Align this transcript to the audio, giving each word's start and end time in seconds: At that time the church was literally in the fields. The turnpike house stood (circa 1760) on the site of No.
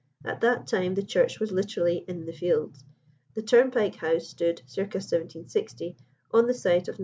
At 0.25 0.41
that 0.41 0.65
time 0.65 0.95
the 0.95 1.03
church 1.03 1.39
was 1.39 1.51
literally 1.51 2.03
in 2.07 2.25
the 2.25 2.33
fields. 2.33 2.83
The 3.35 3.43
turnpike 3.43 3.93
house 3.97 4.27
stood 4.27 4.63
(circa 4.65 4.97
1760) 4.97 5.95
on 6.31 6.47
the 6.47 6.55
site 6.55 6.87
of 6.87 6.97
No. 6.97 6.99